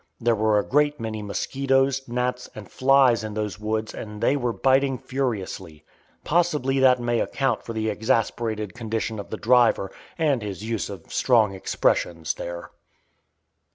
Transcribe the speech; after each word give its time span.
There 0.19 0.33
were 0.33 0.57
a 0.57 0.65
great 0.67 0.99
many 0.99 1.21
mosquitoes, 1.21 2.01
gnats, 2.07 2.49
and 2.55 2.71
flies 2.71 3.23
in 3.23 3.35
those 3.35 3.59
woods, 3.59 3.93
and 3.93 4.19
they 4.19 4.35
were 4.35 4.51
biting 4.51 4.97
furiously. 4.97 5.85
Possibly 6.23 6.79
that 6.79 6.99
may 6.99 7.19
account 7.19 7.61
for 7.61 7.73
the 7.73 7.87
exasperated 7.87 8.73
condition 8.73 9.19
of 9.19 9.29
the 9.29 9.37
driver 9.37 9.91
and 10.17 10.41
his 10.41 10.63
use 10.63 10.89
of 10.89 11.13
strong 11.13 11.53
expressions 11.53 12.33
there. 12.33 12.71